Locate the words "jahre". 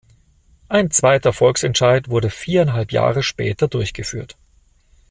2.91-3.21